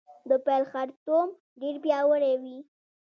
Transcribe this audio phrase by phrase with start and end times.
[0.29, 1.27] د پیل خرطوم
[1.61, 2.57] ډیر پیاوړی وي